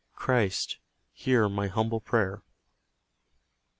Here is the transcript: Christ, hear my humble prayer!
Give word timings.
Christ, 0.15 0.77
hear 1.13 1.47
my 1.47 1.67
humble 1.67 2.01
prayer! 2.01 2.41